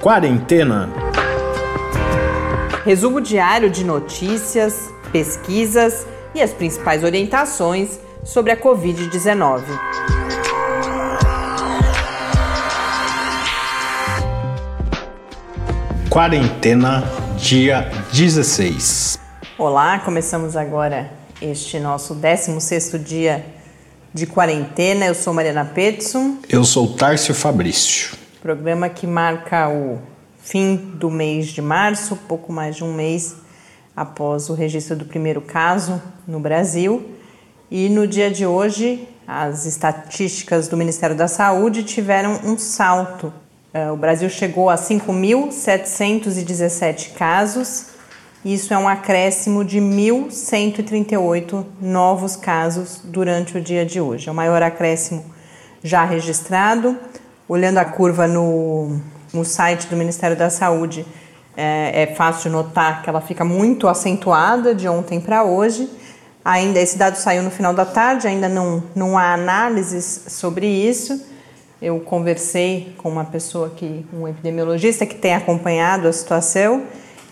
[0.00, 0.88] Quarentena.
[2.86, 9.62] Resumo diário de notícias, pesquisas e as principais orientações sobre a Covid-19.
[16.08, 17.04] Quarentena,
[17.36, 19.18] dia 16.
[19.58, 21.12] Olá, começamos agora
[21.42, 23.44] este nosso 16º dia
[24.14, 25.04] de quarentena.
[25.04, 26.38] Eu sou Mariana Petson.
[26.48, 28.19] Eu sou Tárcio Fabrício.
[28.40, 29.98] Programa que marca o
[30.38, 33.36] fim do mês de março, pouco mais de um mês
[33.94, 37.06] após o registro do primeiro caso no Brasil.
[37.70, 43.30] E no dia de hoje, as estatísticas do Ministério da Saúde tiveram um salto.
[43.74, 47.88] É, o Brasil chegou a 5.717 casos,
[48.42, 54.30] isso é um acréscimo de 1.138 novos casos durante o dia de hoje.
[54.30, 55.26] É o maior acréscimo
[55.82, 56.98] já registrado.
[57.50, 59.00] Olhando a curva no,
[59.34, 61.04] no site do Ministério da Saúde,
[61.56, 65.90] é, é fácil de notar que ela fica muito acentuada de ontem para hoje.
[66.44, 71.26] Ainda esse dado saiu no final da tarde, ainda não, não há análises sobre isso.
[71.82, 76.84] Eu conversei com uma pessoa que, um epidemiologista que tem acompanhado a situação.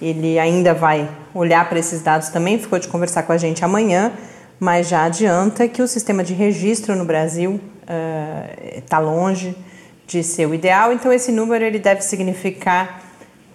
[0.03, 4.13] Ele ainda vai olhar para esses dados também, ficou de conversar com a gente amanhã,
[4.59, 7.61] mas já adianta que o sistema de registro no Brasil
[8.83, 9.57] está uh, longe
[10.09, 10.93] de ser o ideal.
[10.93, 13.03] Então esse número ele deve significar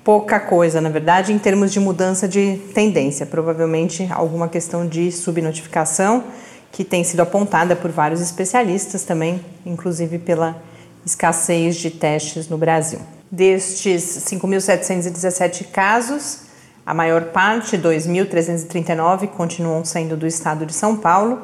[0.04, 3.26] pouca coisa, na verdade, em termos de mudança de tendência.
[3.26, 6.24] Provavelmente alguma questão de subnotificação
[6.72, 10.62] que tem sido apontada por vários especialistas também, inclusive pela
[11.06, 13.00] escassez de testes no Brasil.
[13.32, 16.42] Destes 5.717 casos,
[16.86, 21.42] a maior parte, 2.339, continuam sendo do estado de São Paulo,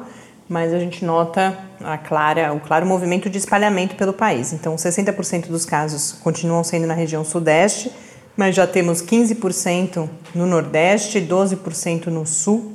[0.50, 4.52] mas a gente nota a clara, o claro movimento de espalhamento pelo país.
[4.52, 7.92] Então, 60% dos casos continuam sendo na região sudeste,
[8.36, 12.72] mas já temos 15% no Nordeste, 12% no Sul,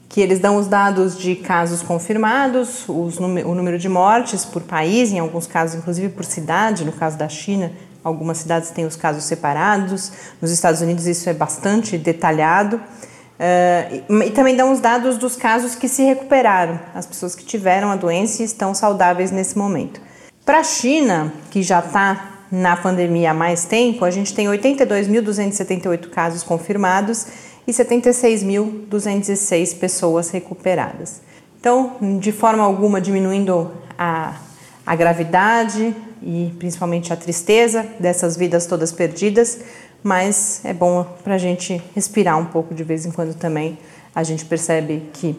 [0.09, 5.11] que eles dão os dados de casos confirmados, os, o número de mortes por país,
[5.11, 7.73] em alguns casos, inclusive por cidade, no caso da China,
[8.05, 12.77] algumas cidades têm os casos separados, nos Estados Unidos isso é bastante detalhado.
[12.77, 17.91] Uh, e também dão os dados dos casos que se recuperaram, as pessoas que tiveram
[17.91, 20.01] a doença e estão saudáveis nesse momento.
[20.45, 26.11] Para a China, que já está na pandemia há mais tempo, a gente tem 82.278
[26.11, 27.27] casos confirmados
[27.67, 31.23] e 76.206 pessoas recuperadas.
[31.61, 34.37] Então, de forma alguma diminuindo a,
[34.85, 39.61] a gravidade e principalmente a tristeza dessas vidas todas perdidas,
[40.03, 43.79] mas é bom para a gente respirar um pouco de vez em quando também.
[44.15, 45.39] A gente percebe que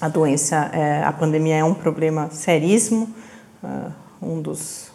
[0.00, 3.08] a doença, é, a pandemia é um problema seríssimo,
[3.62, 4.91] uh, um dos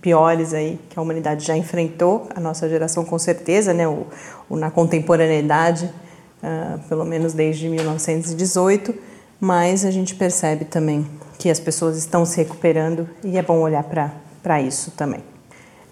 [0.00, 4.06] piores aí que a humanidade já enfrentou, a nossa geração com certeza, né, o,
[4.48, 5.90] o na contemporaneidade
[6.42, 8.94] uh, pelo menos desde 1918,
[9.40, 11.06] mas a gente percebe também
[11.38, 13.84] que as pessoas estão se recuperando e é bom olhar
[14.42, 15.22] para isso também.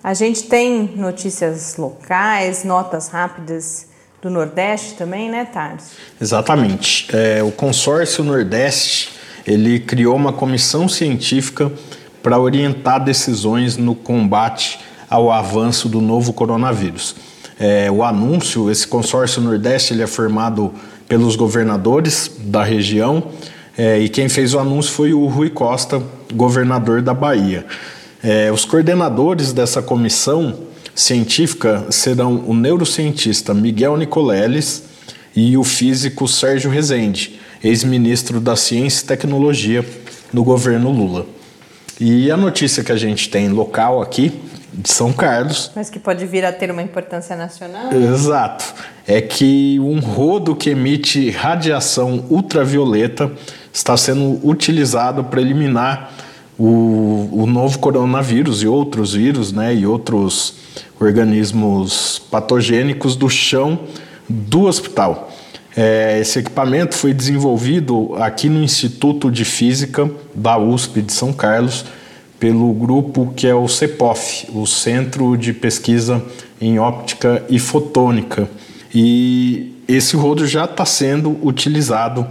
[0.03, 3.87] A gente tem notícias locais, notas rápidas
[4.21, 5.97] do Nordeste também, né, Tarso?
[6.21, 7.09] Exatamente.
[7.15, 9.13] É, o consórcio Nordeste
[9.47, 11.71] ele criou uma comissão científica
[12.25, 17.15] para orientar decisões no combate ao avanço do novo coronavírus
[17.59, 20.73] é, o anúncio, esse consórcio Nordeste ele é formado
[21.09, 23.23] pelos governadores da região
[23.77, 27.67] é, e quem fez o anúncio foi o Rui Costa, governador da Bahia.
[28.23, 30.57] É, os coordenadores dessa comissão
[30.95, 34.85] científica serão o neurocientista Miguel Nicoleles
[35.35, 39.85] e o físico Sérgio Rezende, ex-ministro da Ciência e Tecnologia
[40.33, 41.27] no governo Lula.
[42.01, 44.41] E a notícia que a gente tem local aqui
[44.73, 45.71] de São Carlos.
[45.75, 47.93] Mas que pode vir a ter uma importância nacional.
[47.93, 48.65] Exato.
[49.07, 53.31] É que um rodo que emite radiação ultravioleta
[53.73, 56.13] está sendo utilizado para eliminar
[56.59, 60.55] o, o novo coronavírus e outros vírus, né, e outros
[61.01, 63.81] organismos patogênicos do chão
[64.29, 65.31] do hospital.
[65.77, 71.85] É, esse equipamento foi desenvolvido aqui no Instituto de Física da USP de São Carlos
[72.39, 76.23] pelo grupo que é o CEPOF, o Centro de Pesquisa
[76.61, 78.49] em Óptica e Fotônica.
[78.95, 82.27] E esse rodo já está sendo utilizado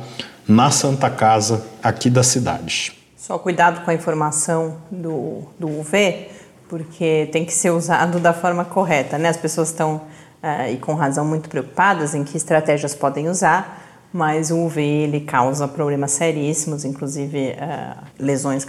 [0.48, 2.94] na Santa Casa aqui da cidade.
[3.16, 6.28] Só cuidado com a informação do, do UV,
[6.68, 9.30] porque tem que ser usado da forma correta, né?
[9.30, 10.01] As pessoas estão,
[10.72, 13.81] e com razão, muito preocupadas em que estratégias podem usar,
[14.12, 18.66] mas o UV ele causa problemas seríssimos, inclusive uh, lesões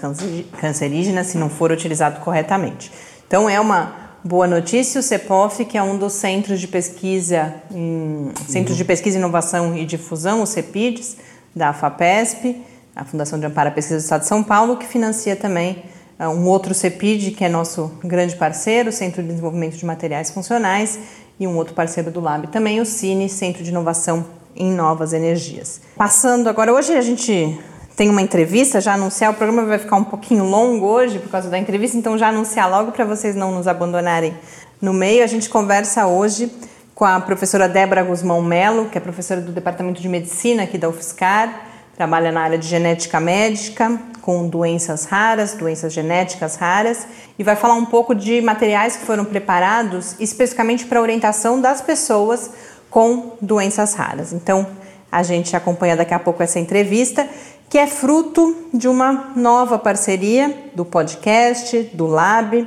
[0.58, 2.90] cancerígenas, se não for utilizado corretamente.
[3.26, 3.92] Então é uma
[4.24, 9.18] boa notícia, o CEPOF, que é um dos centros de pesquisa, em, centros de pesquisa,
[9.18, 11.18] inovação e difusão, o CEPIDS,
[11.54, 12.64] da FAPESP,
[12.96, 15.84] a Fundação de Amparo à Pesquisa do Estado de São Paulo, que financia também
[16.18, 20.98] uh, um outro CEPID, que é nosso grande parceiro, Centro de Desenvolvimento de Materiais Funcionais,
[21.38, 24.24] e um outro parceiro do Lab também, o CINE, Centro de Inovação
[24.56, 25.80] em Novas Energias.
[25.96, 27.58] Passando agora, hoje a gente
[27.96, 31.48] tem uma entrevista, já anunciar, o programa vai ficar um pouquinho longo hoje por causa
[31.48, 34.34] da entrevista, então já anunciar logo para vocês não nos abandonarem
[34.80, 35.22] no meio.
[35.22, 36.50] A gente conversa hoje
[36.94, 40.88] com a professora Débora Guzmão Melo, que é professora do Departamento de Medicina aqui da
[40.88, 47.06] UFSCar, Trabalha na área de genética médica, com doenças raras, doenças genéticas raras,
[47.38, 52.50] e vai falar um pouco de materiais que foram preparados especificamente para orientação das pessoas
[52.90, 54.32] com doenças raras.
[54.32, 54.66] Então,
[55.10, 57.28] a gente acompanha daqui a pouco essa entrevista,
[57.68, 62.66] que é fruto de uma nova parceria do podcast, do Lab,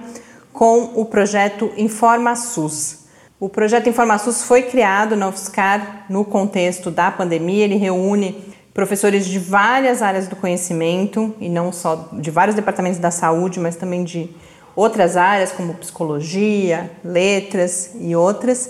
[0.54, 3.08] com o projeto InformaSUS.
[3.40, 9.40] O projeto InformaSUS foi criado na UFSCar no contexto da pandemia, ele reúne professores de
[9.40, 14.30] várias áreas do conhecimento e não só de vários departamentos da saúde, mas também de
[14.76, 18.70] outras áreas como psicologia, letras e outras,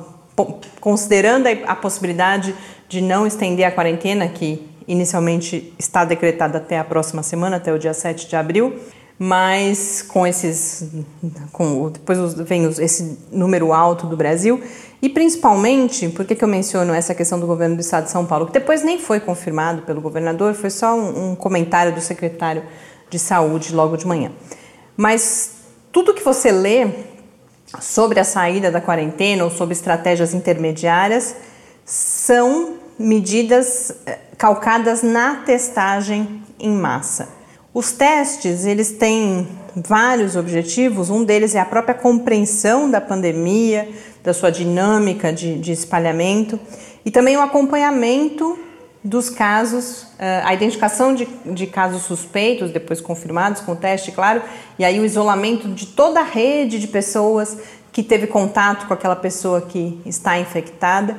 [0.79, 2.55] considerando a possibilidade
[2.87, 7.77] de não estender a quarentena, que inicialmente está decretada até a próxima semana, até o
[7.77, 8.73] dia 7 de abril,
[9.17, 10.89] mas com esses
[11.51, 14.61] com depois vem esse número alto do Brasil.
[15.01, 18.47] E principalmente por que eu menciono essa questão do governo do estado de São Paulo?
[18.47, 22.63] Que depois nem foi confirmado pelo governador foi só um, um comentário do secretário
[23.09, 24.31] de saúde logo de manhã.
[24.97, 25.51] Mas
[25.91, 26.87] tudo que você lê
[27.79, 31.35] sobre a saída da quarentena ou sobre estratégias intermediárias
[31.85, 37.29] são medidas eh, calcadas na testagem em massa.
[37.75, 43.89] Os testes, eles têm vários objetivos, um deles é a própria compreensão da pandemia,
[44.23, 46.57] da sua dinâmica de, de espalhamento
[47.03, 48.57] e também o acompanhamento
[49.03, 54.41] dos casos, eh, a identificação de, de, casos suspeitos, depois confirmados com o teste, claro,
[54.79, 57.57] e aí o isolamento de toda a rede de pessoas
[57.91, 61.17] que teve contato com aquela pessoa que está infectada.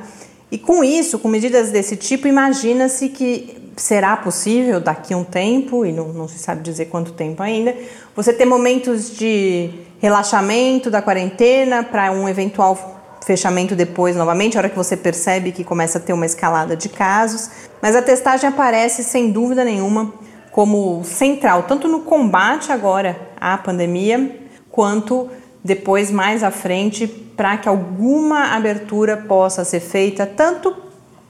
[0.51, 5.85] E com isso, com medidas desse tipo, imagina-se que será possível daqui a um tempo,
[5.85, 7.75] e não, não se sabe dizer quanto tempo ainda,
[8.15, 9.69] você ter momentos de
[9.99, 15.63] relaxamento da quarentena para um eventual fechamento depois novamente, a hora que você percebe que
[15.63, 17.49] começa a ter uma escalada de casos.
[17.81, 20.13] Mas a testagem aparece sem dúvida nenhuma
[20.51, 24.39] como central, tanto no combate agora à pandemia,
[24.71, 25.29] quanto
[25.63, 30.86] depois mais à frente, para que alguma abertura possa ser feita, tanto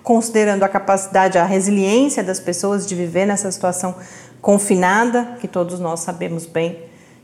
[0.07, 3.93] considerando a capacidade, a resiliência das pessoas de viver nessa situação
[4.41, 6.79] confinada, que todos nós sabemos bem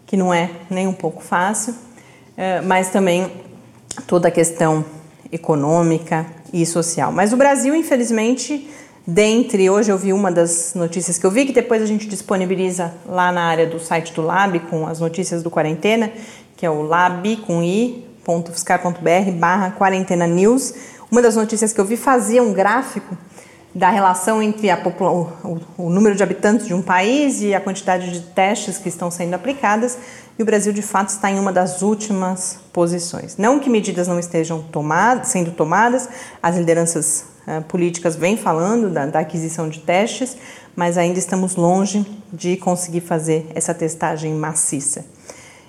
[0.06, 1.74] que não é nem um pouco fácil,
[2.36, 3.32] eh, mas também
[4.06, 4.84] toda a questão
[5.32, 7.10] econômica e social.
[7.10, 8.70] Mas o Brasil, infelizmente,
[9.08, 12.94] dentre hoje eu vi uma das notícias que eu vi que depois a gente disponibiliza
[13.06, 16.12] lá na área do site do Lab com as notícias do quarentena,
[16.58, 21.96] que é o lab com i.fiscar.br barra quarentena news uma das notícias que eu vi
[21.96, 23.16] fazia um gráfico
[23.74, 28.22] da relação entre o, o, número de habitantes de um país e a quantidade de
[28.22, 29.96] testes que estão sendo aplicadas,
[30.40, 33.38] e o Brasil de fato está em uma das últimas posições.
[33.38, 36.10] Não que medidas não estejam tomadas, sendo tomadas,
[36.42, 40.36] as lideranças uh, políticas vêm falando da, da aquisição de testes,
[40.76, 42.04] mas ainda estamos longe
[42.34, 45.06] de conseguir fazer essa testagem maciça.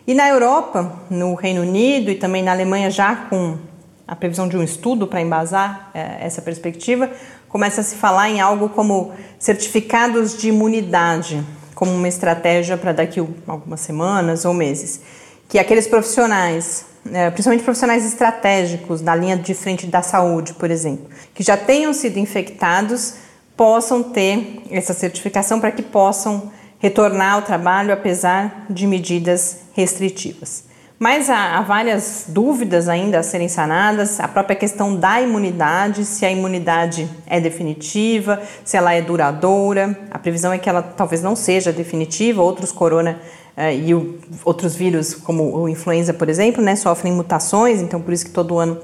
[0.07, 3.59] E na Europa, no Reino Unido e também na Alemanha, já com
[4.07, 7.11] a previsão de um estudo para embasar é, essa perspectiva,
[7.49, 11.43] começa a se falar em algo como certificados de imunidade,
[11.75, 15.01] como uma estratégia para daqui algumas semanas ou meses.
[15.49, 21.09] Que aqueles profissionais, é, principalmente profissionais estratégicos da linha de frente da saúde, por exemplo,
[21.35, 23.15] que já tenham sido infectados,
[23.57, 30.65] possam ter essa certificação para que possam retornar ao trabalho apesar de medidas restritivas.
[30.99, 36.25] Mas há, há, várias dúvidas ainda a serem sanadas, a própria questão da imunidade, se
[36.25, 39.99] a imunidade é definitiva, se ela é duradoura.
[40.11, 43.19] A previsão é que ela talvez não seja definitiva, outros corona
[43.57, 48.15] uh, e o, outros vírus, como o influenza, por exemplo, né, sofrem mutações, então por
[48.15, 48.79] isso que todo ano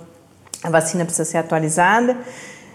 [0.64, 2.17] a vacina precisa ser atualizada.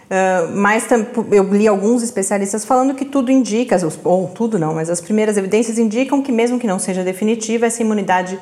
[0.05, 0.87] Uh, mas
[1.31, 5.77] eu li alguns especialistas falando que tudo indica, ou tudo não, mas as primeiras evidências
[5.77, 8.39] indicam que mesmo que não seja definitiva, essa imunidade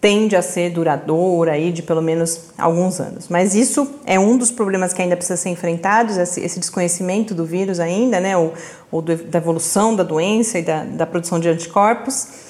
[0.00, 3.28] tende a ser duradoura aí de pelo menos alguns anos.
[3.28, 7.80] Mas isso é um dos problemas que ainda precisa ser enfrentados, esse, desconhecimento do vírus
[7.80, 8.52] ainda, né, ou,
[8.90, 12.46] ou da evolução da doença e da, da produção de anticorpos.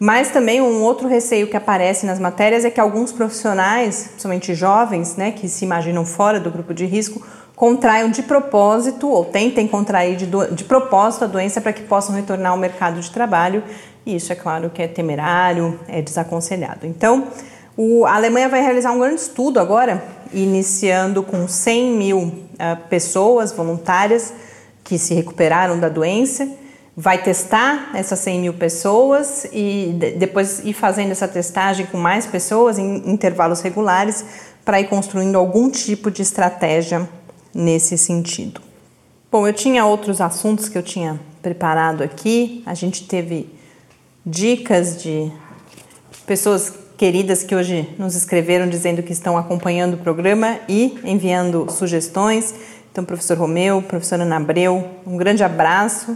[0.00, 5.16] Mas também um outro receio que aparece nas matérias é que alguns profissionais, principalmente jovens,
[5.16, 7.20] né, que se imaginam fora do grupo de risco,
[7.56, 12.52] contraiam de propósito ou tentem contrair de, de propósito a doença para que possam retornar
[12.52, 13.64] ao mercado de trabalho
[14.04, 16.86] e isso é claro que é temerário, é desaconselhado.
[16.86, 17.28] Então,
[17.76, 20.02] o, a Alemanha vai realizar um grande estudo agora,
[20.32, 24.32] iniciando com 100 mil uh, pessoas voluntárias
[24.82, 26.48] que se recuperaram da doença.
[26.96, 32.26] Vai testar essas 100 mil pessoas e de, depois ir fazendo essa testagem com mais
[32.26, 34.24] pessoas em intervalos regulares
[34.64, 37.08] para ir construindo algum tipo de estratégia
[37.54, 38.60] nesse sentido.
[39.30, 42.62] Bom, eu tinha outros assuntos que eu tinha preparado aqui.
[42.66, 43.48] A gente teve
[44.28, 45.32] dicas de
[46.26, 52.54] pessoas queridas que hoje nos escreveram dizendo que estão acompanhando o programa e enviando sugestões.
[52.92, 56.14] Então, professor Romeu, professora Ana Abreu, um grande abraço.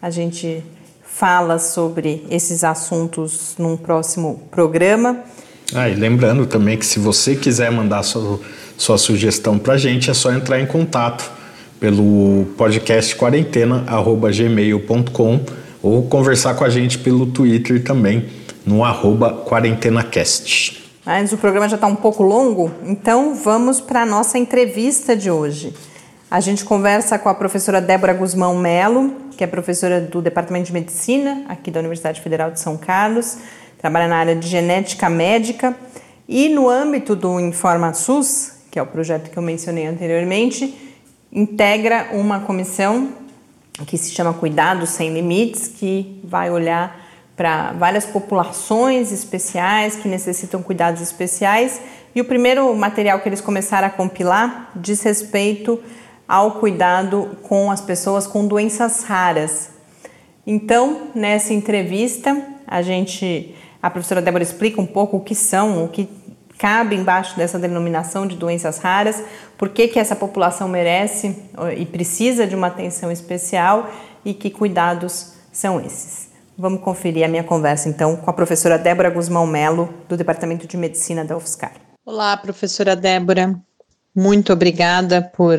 [0.00, 0.64] A gente
[1.04, 5.22] fala sobre esses assuntos num próximo programa.
[5.74, 8.40] Ah, e lembrando também que se você quiser mandar sua,
[8.78, 11.30] sua sugestão para a gente, é só entrar em contato
[11.78, 18.28] pelo podcast quarentena@gmail.com ou conversar com a gente pelo Twitter também,
[18.66, 20.90] no arroba QuarentenaCast.
[21.04, 25.30] Mas o programa já está um pouco longo, então vamos para a nossa entrevista de
[25.30, 25.72] hoje.
[26.30, 30.72] A gente conversa com a professora Débora Guzmão Melo, que é professora do Departamento de
[30.72, 33.38] Medicina aqui da Universidade Federal de São Carlos,
[33.78, 35.74] trabalha na área de genética médica
[36.28, 40.72] e no âmbito do Informa SUS, que é o projeto que eu mencionei anteriormente,
[41.32, 43.08] integra uma comissão
[43.86, 47.00] que se chama Cuidados Sem Limites, que vai olhar
[47.36, 51.80] para várias populações especiais que necessitam cuidados especiais.
[52.14, 55.80] E o primeiro material que eles começaram a compilar diz respeito
[56.28, 59.70] ao cuidado com as pessoas com doenças raras.
[60.46, 62.36] Então, nessa entrevista,
[62.66, 66.08] a gente, a professora Débora explica um pouco o que são, o que
[66.60, 69.24] cabe embaixo dessa denominação de doenças raras,
[69.56, 71.34] por que, essa população merece
[71.74, 73.90] e precisa de uma atenção especial
[74.22, 76.28] e que cuidados são esses.
[76.58, 80.76] Vamos conferir a minha conversa então com a professora Débora Guzmão Melo, do Departamento de
[80.76, 81.72] Medicina da UFSCar.
[82.04, 83.58] Olá, professora Débora.
[84.14, 85.58] Muito obrigada por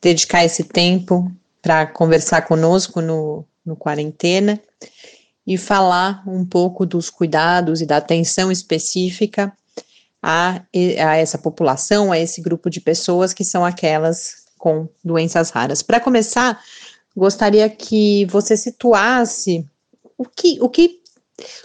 [0.00, 1.30] dedicar esse tempo
[1.60, 4.58] para conversar conosco no, no Quarentena
[5.46, 9.52] e falar um pouco dos cuidados e da atenção específica
[10.22, 15.82] a, a essa população, a esse grupo de pessoas que são aquelas com doenças raras.
[15.82, 16.60] Para começar,
[17.16, 19.64] gostaria que você situasse
[20.18, 21.00] o que, o que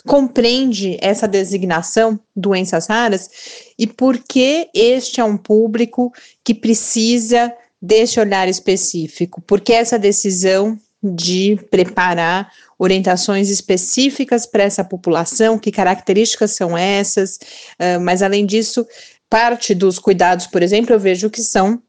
[0.05, 3.29] compreende essa designação doenças raras
[3.77, 6.11] e por que este é um público
[6.43, 14.83] que precisa desse olhar específico, por que essa decisão de preparar orientações específicas para essa
[14.83, 17.37] população, que características são essas,
[17.79, 18.85] uh, mas além disso,
[19.29, 21.81] parte dos cuidados, por exemplo, eu vejo que são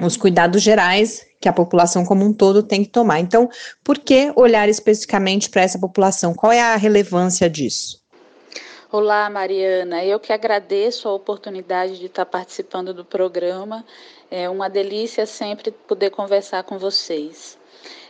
[0.00, 3.20] os cuidados gerais que a população como um todo tem que tomar.
[3.20, 3.48] Então,
[3.84, 6.34] por que olhar especificamente para essa população?
[6.34, 8.00] Qual é a relevância disso?
[8.92, 10.04] Olá, Mariana.
[10.04, 13.84] Eu que agradeço a oportunidade de estar participando do programa.
[14.30, 17.59] É uma delícia sempre poder conversar com vocês.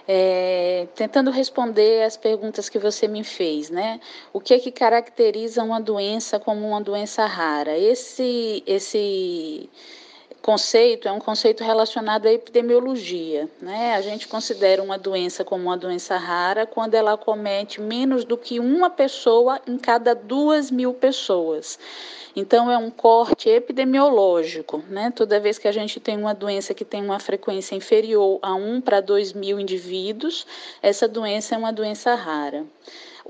[0.09, 4.01] É, tentando responder as perguntas que você me fez, né?
[4.33, 7.77] O que é que caracteriza uma doença como uma doença rara?
[7.79, 9.69] Esse, esse
[10.43, 13.49] conceito é um conceito relacionado à epidemiologia.
[13.61, 13.95] Né?
[13.95, 18.59] A gente considera uma doença como uma doença rara quando ela comete menos do que
[18.59, 21.79] uma pessoa em cada duas mil pessoas.
[22.35, 24.83] Então, é um corte epidemiológico.
[24.89, 25.13] Né?
[25.15, 28.81] Toda vez que a gente tem uma doença que tem uma frequência inferior a 1
[28.81, 30.47] para 2 mil indivíduos,
[30.81, 32.65] essa doença é uma doença rara.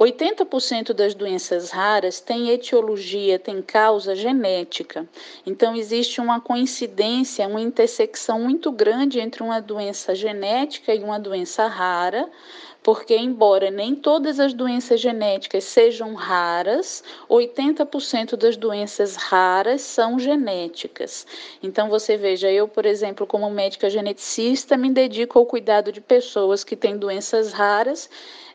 [0.00, 5.06] 80% das doenças raras têm etiologia, têm causa genética.
[5.44, 11.66] Então, existe uma coincidência, uma intersecção muito grande entre uma doença genética e uma doença
[11.66, 12.26] rara,
[12.82, 21.26] porque, embora nem todas as doenças genéticas sejam raras, 80% das doenças raras são genéticas.
[21.62, 26.64] Então, você veja, eu, por exemplo, como médica geneticista, me dedico ao cuidado de pessoas
[26.64, 28.08] que têm doenças raras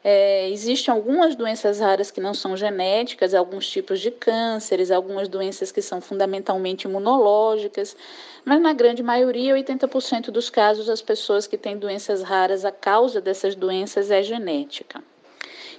[0.07, 5.71] é, existem algumas doenças raras que não são genéticas, alguns tipos de cânceres, algumas doenças
[5.71, 7.97] que são fundamentalmente imunológicas,
[8.45, 13.19] mas na grande maioria, 80% dos casos, as pessoas que têm doenças raras, a causa
[13.19, 15.03] dessas doenças é genética.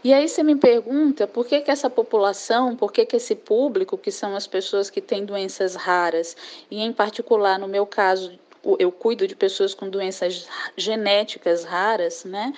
[0.02, 3.96] E aí você me pergunta por que, que essa população, por que, que esse público,
[3.96, 6.36] que são as pessoas que têm doenças raras,
[6.68, 8.36] e em particular no meu caso,
[8.80, 12.52] eu cuido de pessoas com doenças genéticas raras, né?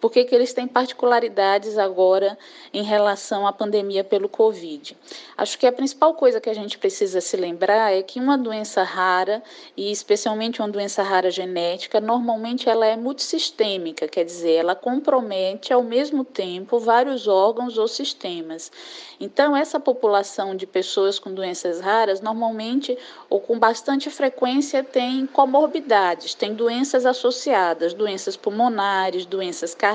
[0.00, 2.38] Por que, que eles têm particularidades agora
[2.72, 4.96] em relação à pandemia pelo Covid?
[5.36, 8.82] Acho que a principal coisa que a gente precisa se lembrar é que uma doença
[8.82, 9.42] rara,
[9.76, 15.82] e especialmente uma doença rara genética, normalmente ela é multissistêmica, quer dizer, ela compromete ao
[15.82, 18.70] mesmo tempo vários órgãos ou sistemas.
[19.18, 22.96] Então, essa população de pessoas com doenças raras, normalmente
[23.30, 29.85] ou com bastante frequência, tem comorbidades, tem doenças associadas, doenças pulmonares, doenças cardíacas,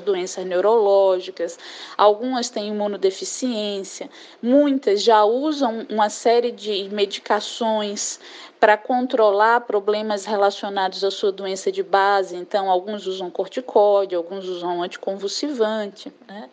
[0.00, 1.58] doenças neurológicas,
[1.96, 4.10] algumas têm imunodeficiência,
[4.42, 8.18] muitas já usam uma série de medicações
[8.58, 12.36] para controlar problemas relacionados à sua doença de base.
[12.36, 16.12] Então, alguns usam corticóide, alguns usam anticonvulsivante.
[16.28, 16.48] Né?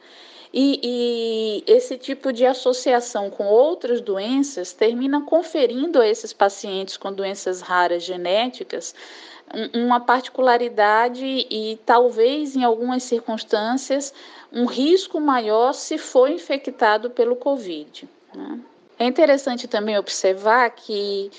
[0.52, 7.14] E, e, esse tipo de associação com outras doenças termina conferindo a esses pacientes com
[7.14, 8.96] doenças raras genéticas
[9.74, 14.14] uma particularidade e talvez em algumas circunstâncias
[14.52, 18.08] um risco maior se for infectado pelo Covid.
[18.34, 18.60] Né?
[18.98, 21.32] É interessante também observar que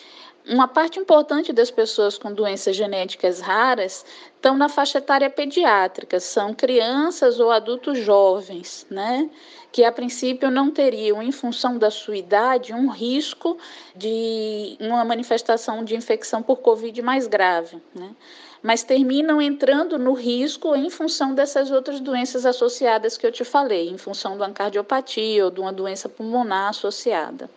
[0.50, 6.52] uma parte importante das pessoas com doenças genéticas raras estão na faixa etária pediátrica, são
[6.52, 9.30] crianças ou adultos jovens, né?
[9.70, 13.56] Que a princípio não teriam, em função da sua idade, um risco
[13.94, 18.10] de uma manifestação de infecção por Covid mais grave, né?
[18.60, 23.88] Mas terminam entrando no risco em função dessas outras doenças associadas que eu te falei,
[23.88, 27.48] em função de uma cardiopatia ou de uma doença pulmonar associada.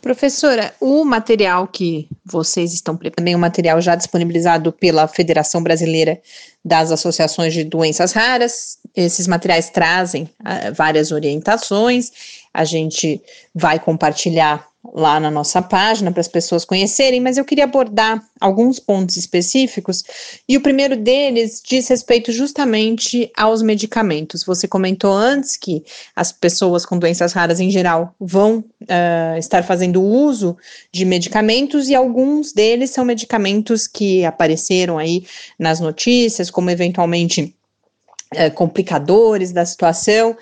[0.00, 6.20] Professora, o material que vocês estão preparando, o material já disponibilizado pela Federação Brasileira
[6.64, 12.12] das Associações de Doenças Raras, esses materiais trazem uh, várias orientações,
[12.54, 13.20] a gente
[13.52, 18.78] vai compartilhar lá na nossa página para as pessoas conhecerem, mas eu queria abordar alguns
[18.78, 20.04] pontos específicos.
[20.48, 24.44] E o primeiro deles diz respeito justamente aos medicamentos.
[24.44, 30.02] Você comentou antes que as pessoas com doenças raras em geral vão uh, estar fazendo
[30.02, 30.56] uso
[30.92, 35.24] de medicamentos e alguns deles são medicamentos que apareceram aí
[35.58, 37.54] nas notícias como eventualmente
[38.34, 40.36] uh, complicadores da situação.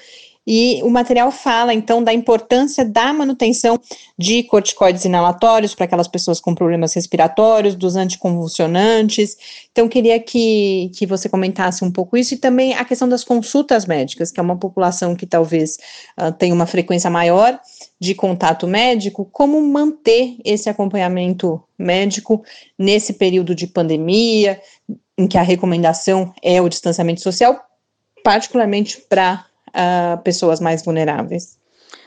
[0.46, 3.80] E o material fala, então, da importância da manutenção
[4.16, 9.36] de corticoides inalatórios para aquelas pessoas com problemas respiratórios, dos anticonvulsionantes.
[9.72, 13.86] Então, queria que, que você comentasse um pouco isso e também a questão das consultas
[13.86, 15.78] médicas, que é uma população que talvez
[16.20, 17.58] uh, tenha uma frequência maior
[17.98, 22.44] de contato médico, como manter esse acompanhamento médico
[22.78, 24.60] nesse período de pandemia,
[25.18, 27.58] em que a recomendação é o distanciamento social,
[28.22, 29.45] particularmente para
[29.76, 31.58] uh, pessoas mais vulneráveis.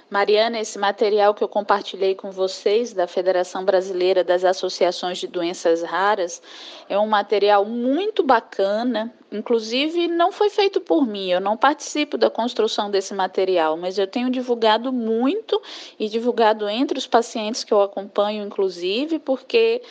[0.10, 5.84] Mariana, esse material que eu compartilhei com vocês da Federação Brasileira das Associações de Doenças
[5.84, 6.42] Raras
[6.90, 9.14] é um material muito bacana.
[9.32, 14.08] Inclusive, não foi feito por mim, eu não participo da construção desse material, mas eu
[14.08, 15.62] tenho divulgado muito
[16.00, 19.84] e divulgado entre os pacientes que eu acompanho, inclusive, porque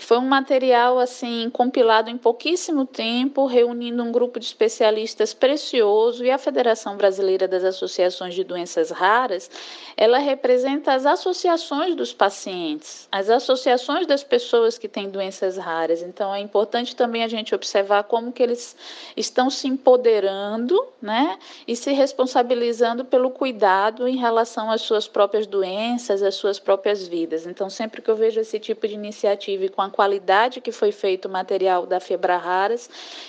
[0.00, 6.30] foi um material assim compilado em pouquíssimo tempo, reunindo um grupo de especialistas precioso e
[6.30, 9.50] a Federação Brasileira das Associações de Doenças Raras,
[9.96, 16.02] ela representa as associações dos pacientes, as associações das pessoas que têm doenças raras.
[16.02, 18.76] Então é importante também a gente observar como que eles
[19.16, 26.22] estão se empoderando, né, e se responsabilizando pelo cuidado em relação às suas próprias doenças,
[26.22, 27.46] às suas próprias vidas.
[27.46, 30.92] Então sempre que eu vejo esse tipo de iniciativa e com a qualidade que foi
[30.92, 32.88] feito o material da Febra Raras,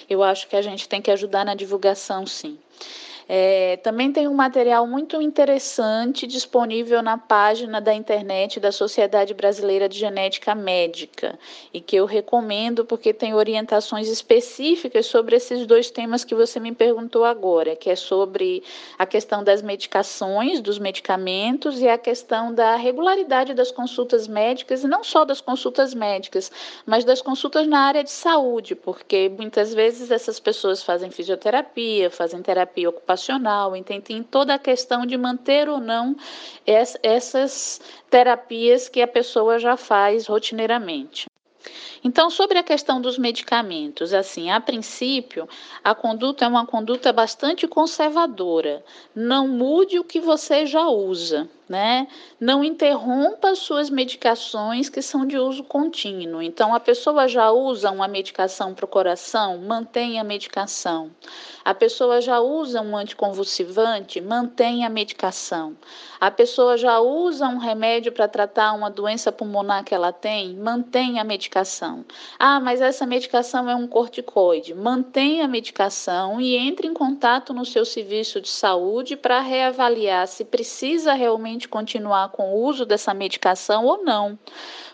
[0.10, 2.58] eu acho que a gente tem que ajudar na divulgação, sim.
[3.34, 9.88] É, também tem um material muito interessante disponível na página da internet da Sociedade Brasileira
[9.88, 11.40] de Genética Médica
[11.74, 16.74] e que eu recomendo porque tem orientações específicas sobre esses dois temas que você me
[16.74, 18.64] perguntou agora, que é sobre
[19.00, 24.90] a questão das medicações, dos medicamentos e a questão da regularidade das consultas médicas, e
[24.90, 26.52] não só das consultas médicas,
[26.86, 32.42] mas das consultas na área de saúde, porque muitas vezes essas pessoas fazem fisioterapia, fazem
[32.42, 33.21] terapia ocupacional
[33.78, 36.16] então tem toda a questão de manter ou não
[36.66, 41.28] essas terapias que a pessoa já faz rotineiramente.
[42.04, 45.48] Então, sobre a questão dos medicamentos, assim, a princípio,
[45.84, 48.84] a conduta é uma conduta bastante conservadora.
[49.14, 52.06] Não mude o que você já usa né?
[52.38, 56.42] Não interrompa suas medicações que são de uso contínuo.
[56.42, 61.10] Então, a pessoa já usa uma medicação para o coração, mantenha a medicação.
[61.64, 65.78] A pessoa já usa um anticonvulsivante, mantenha a medicação.
[66.20, 71.22] A pessoa já usa um remédio para tratar uma doença pulmonar que ela tem, mantenha
[71.22, 72.04] a medicação.
[72.38, 74.74] Ah, mas essa medicação é um corticoide.
[74.74, 80.44] Mantenha a medicação e entre em contato no seu serviço de saúde para reavaliar se
[80.44, 84.38] precisa realmente continuar com o uso dessa medicação ou não.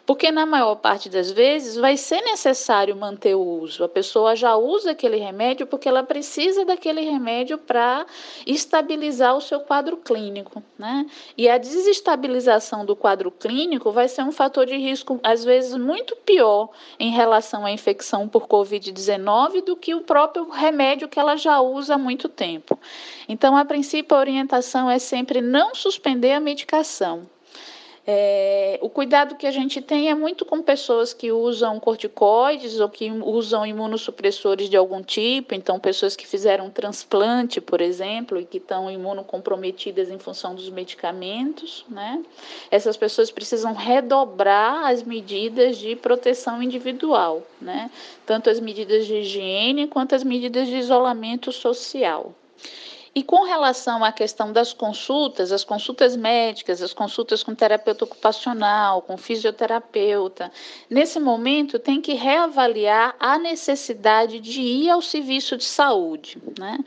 [0.07, 3.83] Porque na maior parte das vezes vai ser necessário manter o uso.
[3.83, 8.05] A pessoa já usa aquele remédio porque ela precisa daquele remédio para
[8.45, 11.05] estabilizar o seu quadro clínico, né?
[11.37, 16.15] E a desestabilização do quadro clínico vai ser um fator de risco às vezes muito
[16.15, 21.59] pior em relação à infecção por COVID-19 do que o próprio remédio que ela já
[21.59, 22.79] usa há muito tempo.
[23.27, 27.27] Então, a princípio, a orientação é sempre não suspender a medicação.
[28.09, 32.87] É, o cuidado que a gente tem é muito com pessoas que usam corticoides ou
[32.87, 38.59] que usam imunossupressores de algum tipo, então pessoas que fizeram transplante, por exemplo, e que
[38.59, 42.23] estão imunocomprometidas em função dos medicamentos, né?
[42.71, 47.91] Essas pessoas precisam redobrar as medidas de proteção individual, né?
[48.25, 52.33] Tanto as medidas de higiene quanto as medidas de isolamento social.
[53.17, 59.01] E com relação à questão das consultas, as consultas médicas, as consultas com terapeuta ocupacional,
[59.01, 60.51] com fisioterapeuta,
[60.87, 66.77] nesse momento tem que reavaliar a necessidade de ir ao serviço de saúde, né?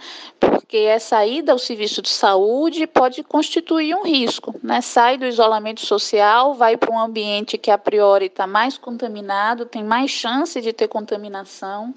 [0.71, 4.81] Porque essa ida ao serviço de saúde pode constituir um risco, né?
[4.81, 9.83] Sai do isolamento social, vai para um ambiente que a priori está mais contaminado, tem
[9.83, 11.93] mais chance de ter contaminação.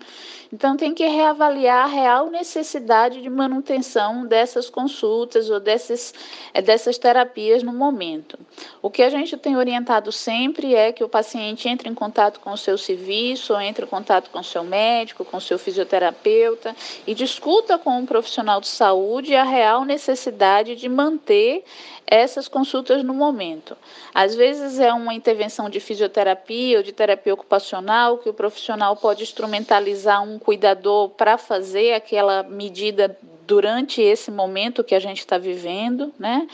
[0.52, 6.14] Então tem que reavaliar a real necessidade de manutenção dessas consultas ou dessas,
[6.52, 8.40] é, dessas terapias no momento.
[8.82, 12.52] O que a gente tem orientado sempre é que o paciente entre em contato com
[12.52, 16.76] o seu serviço, ou entre em contato com o seu médico, com o seu fisioterapeuta
[17.06, 21.64] e discuta com um profissional de saúde a real necessidade de manter
[22.06, 23.78] essas consultas no momento.
[24.14, 29.24] Às vezes é uma intervenção de fisioterapia ou de terapia ocupacional que o profissional pode
[29.24, 36.14] instrumentalizar um cuidador para fazer aquela medida durante esse momento que a gente está vivendo,
[36.18, 36.48] né?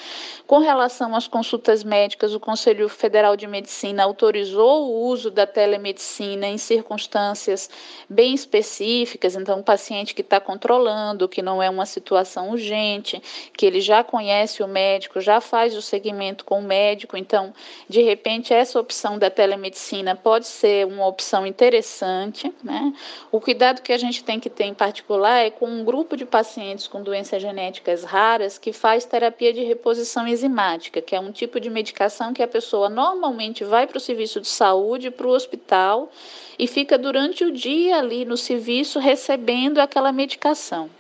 [0.47, 6.47] Com relação às consultas médicas, o Conselho Federal de Medicina autorizou o uso da telemedicina
[6.47, 7.69] em circunstâncias
[8.09, 13.21] bem específicas, então, um paciente que está controlando, que não é uma situação urgente,
[13.55, 17.54] que ele já conhece o médico, já faz o segmento com o médico, então,
[17.88, 22.93] de repente, essa opção da telemedicina pode ser uma opção interessante, né?
[23.32, 26.25] O cuidado que a gente tem que ter em particular é com um grupo de
[26.25, 31.60] pacientes com doenças genéticas raras que faz terapia de reposição enzimática, que é um tipo
[31.60, 36.12] de medicação que a pessoa normalmente vai para o serviço de saúde, para o hospital
[36.58, 40.98] e fica durante o dia ali no serviço recebendo aquela medicação.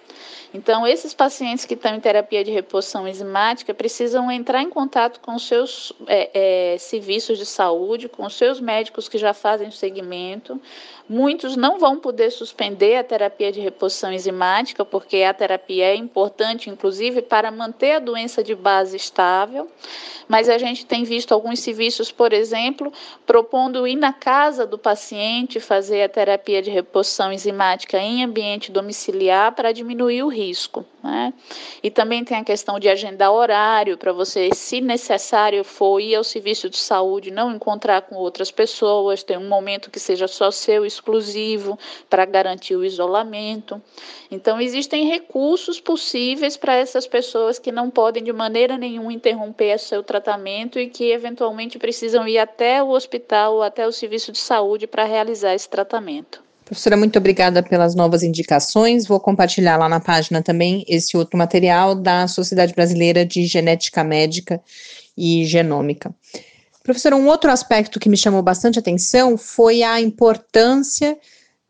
[0.53, 5.37] Então, esses pacientes que estão em terapia de reposição enzimática precisam entrar em contato com
[5.37, 10.59] seus é, é, serviços de saúde, com seus médicos que já fazem o segmento.
[11.09, 16.69] Muitos não vão poder suspender a terapia de reposição enzimática, porque a terapia é importante,
[16.69, 19.67] inclusive, para manter a doença de base estável.
[20.27, 22.93] Mas a gente tem visto alguns serviços, por exemplo,
[23.25, 29.55] propondo ir na casa do paciente fazer a terapia de reposição enzimática em ambiente domiciliar
[29.55, 30.85] para diminuir o risco.
[31.03, 31.33] Né?
[31.81, 36.23] E também tem a questão de agendar horário para você, se necessário for, ir ao
[36.23, 40.85] serviço de saúde, não encontrar com outras pessoas, ter um momento que seja só seu,
[40.85, 43.81] exclusivo, para garantir o isolamento.
[44.29, 50.03] Então, existem recursos possíveis para essas pessoas que não podem de maneira nenhuma interromper seu
[50.03, 54.85] tratamento e que eventualmente precisam ir até o hospital ou até o serviço de saúde
[54.85, 56.48] para realizar esse tratamento.
[56.69, 59.07] Professora, muito obrigada pelas novas indicações.
[59.07, 64.61] Vou compartilhar lá na página também esse outro material da Sociedade Brasileira de Genética Médica
[65.17, 66.13] e Genômica.
[66.83, 71.17] Professora, um outro aspecto que me chamou bastante atenção foi a importância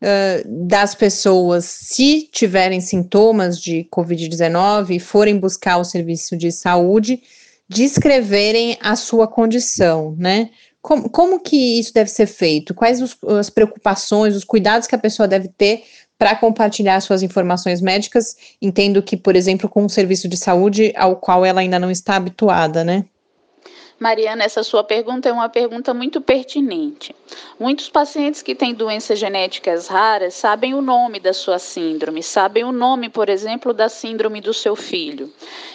[0.02, 7.22] uh, das pessoas, se tiverem sintomas de Covid-19 e forem buscar o serviço de saúde,
[7.66, 10.50] descreverem a sua condição, né?
[10.82, 12.74] Como, como que isso deve ser feito?
[12.74, 15.84] Quais os, as preocupações, os cuidados que a pessoa deve ter
[16.18, 18.36] para compartilhar suas informações médicas?
[18.60, 22.16] Entendo que, por exemplo, com um serviço de saúde ao qual ela ainda não está
[22.16, 23.04] habituada, né?
[24.00, 27.14] Mariana, essa sua pergunta é uma pergunta muito pertinente.
[27.58, 32.72] Muitos pacientes que têm doenças genéticas raras sabem o nome da sua síndrome, sabem o
[32.72, 35.30] nome, por exemplo, da síndrome do seu filho.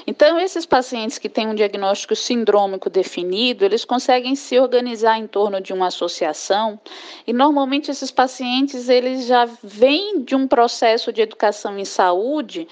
[0.08, 5.62] Então, esses pacientes que têm um diagnóstico sindrômico definido, eles conseguem se organizar em torno
[5.62, 6.80] de uma associação
[7.28, 12.68] e normalmente esses pacientes eles já vêm de um processo de educação em saúde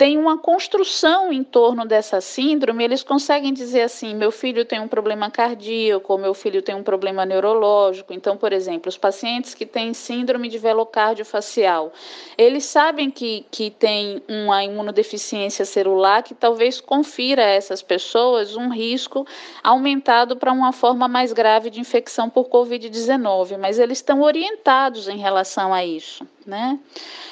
[0.00, 4.88] tem uma construção em torno dessa síndrome, eles conseguem dizer assim: meu filho tem um
[4.88, 8.14] problema cardíaco, meu filho tem um problema neurológico.
[8.14, 11.92] Então, por exemplo, os pacientes que têm síndrome de velocárdio facial,
[12.38, 18.70] eles sabem que, que tem uma imunodeficiência celular que talvez confira a essas pessoas um
[18.70, 19.26] risco
[19.62, 25.18] aumentado para uma forma mais grave de infecção por Covid-19, mas eles estão orientados em
[25.18, 26.26] relação a isso.
[26.46, 26.78] Né?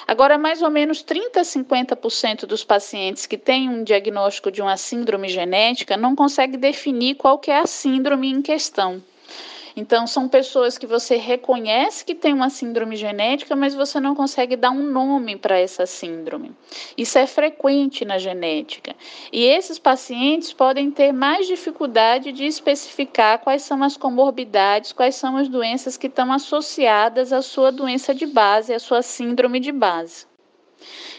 [0.07, 4.77] Agora, mais ou menos 30 a 50% dos pacientes que têm um diagnóstico de uma
[4.77, 9.03] síndrome genética não conseguem definir qual que é a síndrome em questão.
[9.81, 14.57] Então, são pessoas que você reconhece que tem uma síndrome genética, mas você não consegue
[14.57, 16.51] dar um nome para essa síndrome.
[16.97, 18.97] Isso é frequente na genética.
[19.33, 25.37] E esses pacientes podem ter mais dificuldade de especificar quais são as comorbidades, quais são
[25.37, 30.28] as doenças que estão associadas à sua doença de base, à sua síndrome de base.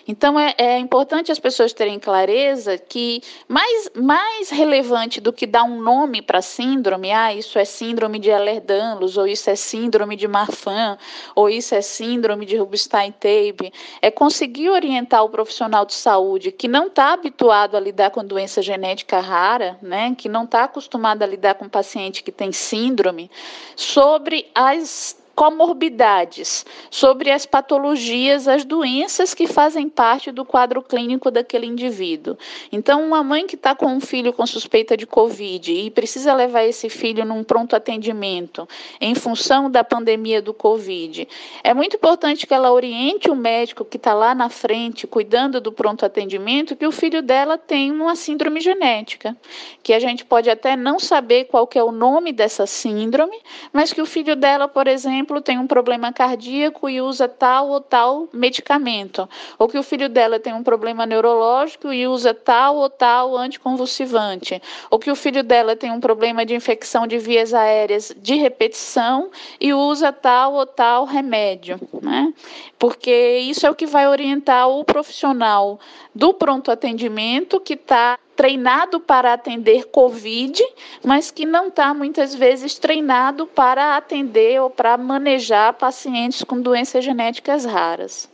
[0.07, 5.63] Então é, é, importante as pessoas terem clareza que mais, mais relevante do que dar
[5.63, 10.27] um nome para síndrome, ah, isso é síndrome de Ehlers-Danlos, ou isso é síndrome de
[10.27, 10.97] Marfan,
[11.35, 16.87] ou isso é síndrome de Rubinstein-Taube, é conseguir orientar o profissional de saúde que não
[16.87, 21.55] está habituado a lidar com doença genética rara, né, que não está acostumado a lidar
[21.55, 23.29] com paciente que tem síndrome,
[23.75, 31.65] sobre as comorbidades, sobre as patologias, as doenças que fazem parte do quadro clínico daquele
[31.65, 32.38] indivíduo.
[32.69, 36.65] Então, uma mãe que está com um filho com suspeita de Covid e precisa levar
[36.65, 38.67] esse filho num pronto atendimento
[38.99, 41.25] em função da pandemia do Covid,
[41.63, 45.71] é muito importante que ela oriente o médico que está lá na frente, cuidando do
[45.71, 49.38] pronto atendimento, que o filho dela tem uma síndrome genética,
[49.82, 53.39] que a gente pode até não saber qual é o nome dessa síndrome,
[53.71, 57.69] mas que o filho dela, por exemplo, exemplo, tem um problema cardíaco e usa tal
[57.69, 62.77] ou tal medicamento, ou que o filho dela tem um problema neurológico e usa tal
[62.77, 67.53] ou tal anticonvulsivante, ou que o filho dela tem um problema de infecção de vias
[67.53, 72.33] aéreas de repetição e usa tal ou tal remédio, né?
[72.77, 75.79] Porque isso é o que vai orientar o profissional
[76.13, 80.63] do pronto atendimento que está treinado para atender Covid,
[81.04, 87.04] mas que não está muitas vezes treinado para atender ou para manejar pacientes com doenças
[87.04, 88.30] genéticas raras.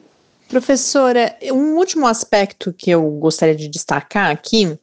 [0.47, 4.77] Professora, um último aspecto que eu gostaria de destacar aqui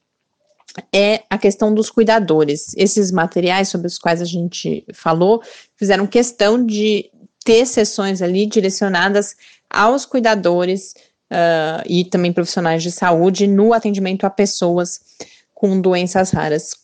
[0.92, 2.74] é a questão dos cuidadores.
[2.76, 5.40] Esses materiais sobre os quais a gente falou
[5.76, 7.08] fizeram questão de
[7.44, 9.36] ter sessões ali direcionadas
[9.70, 10.94] aos cuidadores
[11.32, 15.00] uh, e também profissionais de saúde no atendimento a pessoas
[15.54, 16.76] com doenças raras.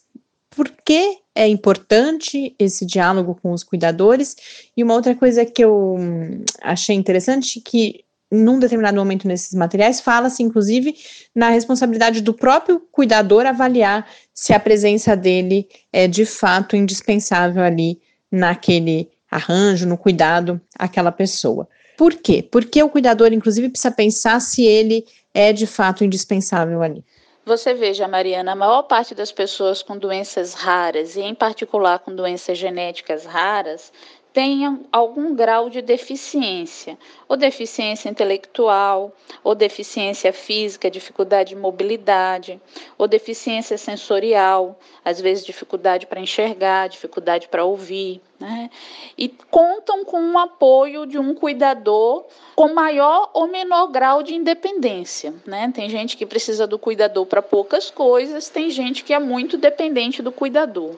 [0.51, 4.35] Por que é importante esse diálogo com os cuidadores?
[4.77, 10.01] E uma outra coisa que eu hum, achei interessante que num determinado momento nesses materiais,
[10.01, 10.95] fala-se, inclusive,
[11.35, 17.99] na responsabilidade do próprio cuidador avaliar se a presença dele é de fato indispensável ali
[18.31, 21.67] naquele arranjo, no cuidado àquela pessoa.
[21.99, 22.45] Por quê?
[22.45, 27.05] Porque o cuidador, inclusive, precisa pensar se ele é de fato indispensável ali.
[27.45, 32.15] Você veja, Mariana, a maior parte das pessoas com doenças raras, e em particular com
[32.15, 33.93] doenças genéticas raras,
[34.39, 36.97] tenham algum grau de deficiência,
[37.27, 42.61] ou deficiência intelectual, ou deficiência física, dificuldade de mobilidade,
[42.97, 48.71] ou deficiência sensorial, às vezes dificuldade para enxergar, dificuldade para ouvir, né?
[49.17, 52.25] E contam com o apoio de um cuidador
[52.55, 55.73] com maior ou menor grau de independência, né?
[55.75, 60.23] Tem gente que precisa do cuidador para poucas coisas, tem gente que é muito dependente
[60.23, 60.95] do cuidador.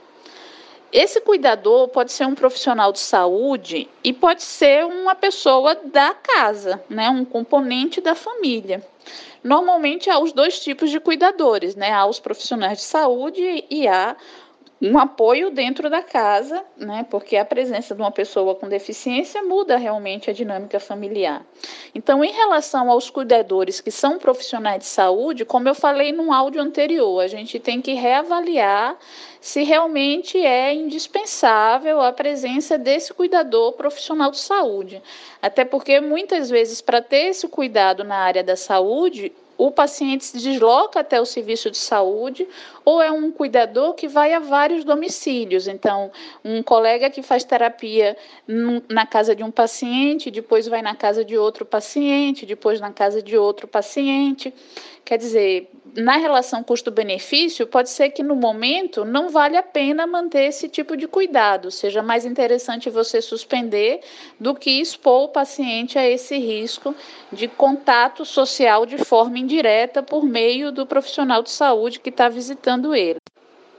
[0.92, 6.82] Esse cuidador pode ser um profissional de saúde e pode ser uma pessoa da casa,
[6.88, 8.84] né, um componente da família.
[9.42, 11.90] Normalmente há os dois tipos de cuidadores, né?
[11.90, 14.14] Há os profissionais de saúde e há
[14.82, 17.06] um apoio dentro da casa, né?
[17.10, 21.44] Porque a presença de uma pessoa com deficiência muda realmente a dinâmica familiar.
[21.94, 26.62] Então, em relação aos cuidadores que são profissionais de saúde, como eu falei no áudio
[26.62, 28.96] anterior, a gente tem que reavaliar
[29.38, 35.02] se realmente é indispensável a presença desse cuidador profissional de saúde.
[35.42, 40.38] Até porque muitas vezes para ter esse cuidado na área da saúde, o paciente se
[40.38, 42.48] desloca até o serviço de saúde
[42.82, 45.68] ou é um cuidador que vai a vários domicílios.
[45.68, 46.10] Então,
[46.42, 48.16] um colega que faz terapia
[48.88, 53.22] na casa de um paciente, depois vai na casa de outro paciente, depois na casa
[53.22, 54.54] de outro paciente.
[55.04, 60.44] Quer dizer, na relação custo-benefício, pode ser que no momento não vale a pena manter
[60.44, 64.00] esse tipo de cuidado, seja mais interessante você suspender
[64.38, 66.94] do que expor o paciente a esse risco
[67.32, 72.94] de contato social de forma indireta por meio do profissional de saúde que está visitando
[72.94, 73.18] ele.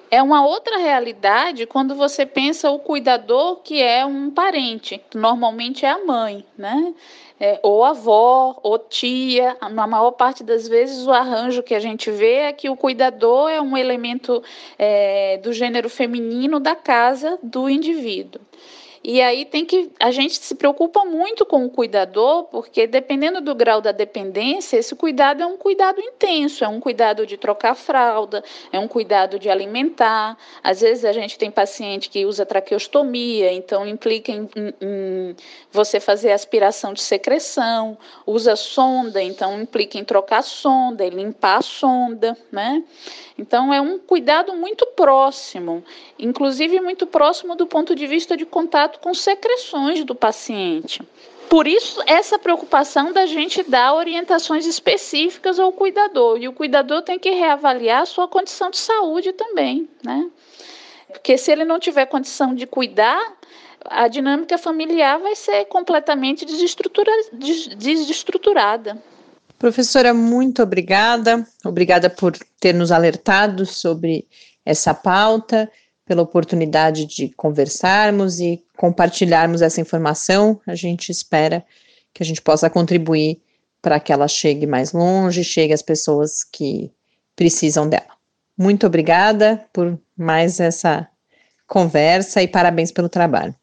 [0.10, 5.90] É uma outra realidade quando você pensa o cuidador que é um parente, normalmente é
[5.90, 6.94] a mãe, né?
[7.42, 9.58] É, ou avó, ou tia.
[9.72, 13.50] Na maior parte das vezes, o arranjo que a gente vê é que o cuidador
[13.50, 14.44] é um elemento
[14.78, 18.40] é, do gênero feminino da casa do indivíduo.
[19.04, 23.56] E aí tem que a gente se preocupa muito com o cuidador, porque dependendo do
[23.56, 28.44] grau da dependência, esse cuidado é um cuidado intenso, é um cuidado de trocar fralda,
[28.72, 30.38] é um cuidado de alimentar.
[30.64, 35.36] Às vezes a gente tem paciente que usa traqueostomia, então implica em, em, em
[35.72, 41.62] você fazer aspiração de secreção, usa sonda, então implica em trocar sonda e limpar a
[41.62, 42.84] sonda, né?
[43.38, 45.84] Então, é um cuidado muito próximo,
[46.20, 51.02] inclusive muito próximo do ponto de vista de contato com secreções do paciente.
[51.50, 56.38] Por isso, essa preocupação da gente dar orientações específicas ao cuidador.
[56.40, 60.30] E o cuidador tem que reavaliar a sua condição de saúde também, né?
[61.10, 63.20] Porque se ele não tiver condição de cuidar,
[63.86, 68.98] a dinâmica familiar vai ser completamente desestruturada.
[69.60, 71.46] Professora, muito obrigada.
[71.66, 74.26] Obrigada por ter nos alertado sobre
[74.66, 75.70] essa pauta,
[76.12, 80.60] pela oportunidade de conversarmos e compartilharmos essa informação.
[80.68, 81.66] A gente espera
[82.14, 83.42] que a gente possa contribuir
[83.82, 86.92] para que ela chegue mais longe, chegue às pessoas que
[87.34, 88.12] precisam dela.
[88.58, 91.08] Muito obrigada por mais essa
[91.66, 93.56] conversa e parabéns pelo trabalho.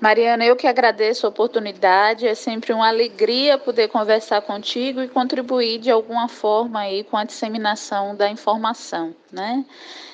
[0.00, 5.78] Mariana, eu que agradeço a oportunidade, é sempre uma alegria poder conversar contigo e contribuir
[5.78, 9.64] de alguma forma aí com a disseminação da informação, né?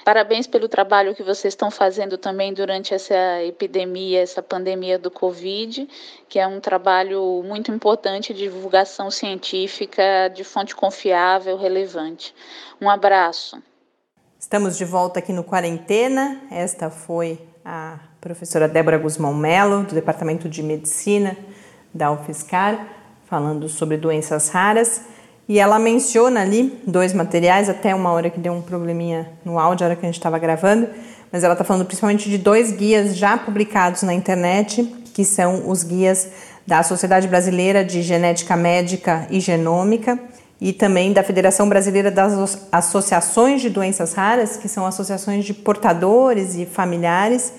[0.03, 5.87] Parabéns pelo trabalho que vocês estão fazendo também durante essa epidemia, essa pandemia do Covid,
[6.31, 12.35] que é um trabalho muito importante de divulgação científica de fonte confiável, relevante.
[12.81, 13.63] Um abraço.
[14.39, 16.43] Estamos de volta aqui no Quarentena.
[16.51, 21.37] Esta foi a professora Débora Guzmão Melo, do Departamento de Medicina
[21.93, 22.87] da UFSCar,
[23.27, 25.03] falando sobre doenças raras.
[25.47, 29.85] E ela menciona ali dois materiais, até uma hora que deu um probleminha no áudio,
[29.85, 30.89] a hora que a gente estava gravando,
[31.31, 35.83] mas ela está falando principalmente de dois guias já publicados na internet, que são os
[35.83, 36.31] guias
[36.67, 40.19] da Sociedade Brasileira de Genética Médica e Genômica
[40.59, 46.55] e também da Federação Brasileira das Associações de Doenças Raras, que são associações de portadores
[46.55, 47.53] e familiares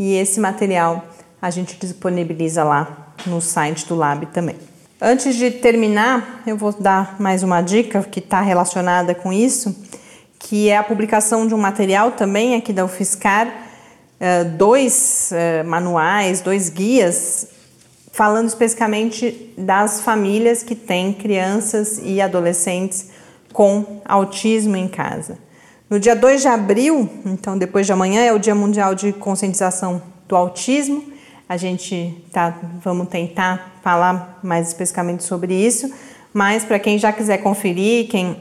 [0.00, 1.04] e esse material
[1.42, 4.56] a gente disponibiliza lá no site do Lab também.
[4.98, 9.76] Antes de terminar, eu vou dar mais uma dica que está relacionada com isso,
[10.38, 13.52] que é a publicação de um material também aqui da UFSCar,
[14.18, 17.48] eh, dois eh, manuais, dois guias,
[18.10, 23.10] falando especificamente das famílias que têm crianças e adolescentes
[23.52, 25.36] com autismo em casa.
[25.90, 30.00] No dia 2 de abril, então depois de amanhã, é o Dia Mundial de Conscientização
[30.28, 31.02] do Autismo.
[31.48, 35.92] A gente tá, vamos tentar falar mais especificamente sobre isso,
[36.32, 38.36] mas para quem já quiser conferir, quem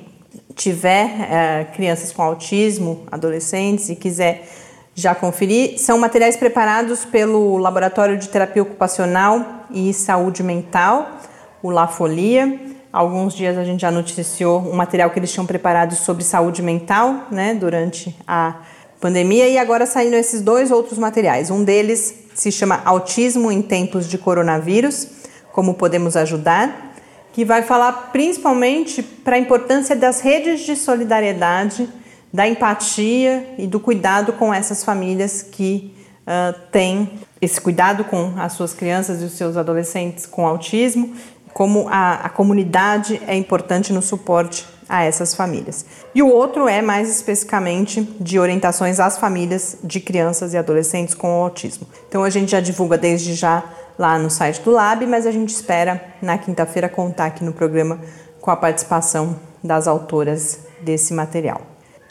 [0.53, 4.47] tiver é, crianças com autismo, adolescentes e quiser
[4.93, 11.17] já conferir, são materiais preparados pelo Laboratório de Terapia Ocupacional e Saúde Mental,
[11.63, 15.95] o La Folia alguns dias a gente já noticiou um material que eles tinham preparado
[15.95, 18.55] sobre saúde mental, né, durante a
[18.99, 21.49] pandemia, e agora saíram esses dois outros materiais.
[21.49, 25.07] Um deles se chama Autismo em Tempos de Coronavírus:
[25.51, 26.93] Como Podemos Ajudar,
[27.31, 31.87] que vai falar principalmente para a importância das redes de solidariedade,
[32.33, 35.93] da empatia e do cuidado com essas famílias que
[36.27, 41.15] uh, têm esse cuidado com as suas crianças e os seus adolescentes com autismo
[41.53, 45.85] como a, a comunidade é importante no suporte a essas famílias.
[46.15, 51.27] E o outro é mais especificamente de orientações às famílias de crianças e adolescentes com
[51.27, 51.87] autismo.
[52.07, 53.63] Então a gente já divulga desde já
[53.97, 57.99] lá no site do Lab, mas a gente espera na quinta-feira contar aqui no programa
[58.41, 61.61] com a participação das autoras desse material.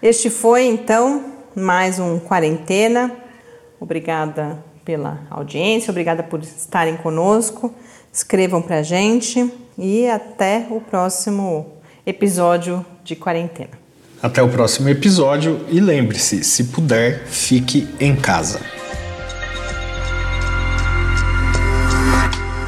[0.00, 1.24] Este foi então
[1.56, 3.10] mais um quarentena.
[3.80, 7.74] Obrigada pela audiência, obrigada por estarem conosco
[8.18, 9.48] escrevam para a gente
[9.78, 13.78] e até o próximo episódio de quarentena.
[14.20, 18.60] Até o próximo episódio e lembre-se, se puder, fique em casa.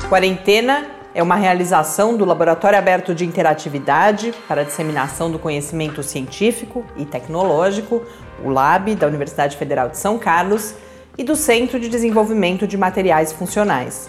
[0.08, 6.86] Quarentena é uma realização do Laboratório Aberto de Interatividade para a Disseminação do Conhecimento Científico
[6.96, 8.02] e Tecnológico,
[8.44, 10.74] o LAB, da Universidade Federal de São Carlos,
[11.18, 14.08] e do Centro de Desenvolvimento de Materiais Funcionais